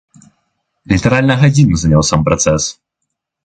[0.93, 2.63] Літаральна гадзіну заняў сам працэс.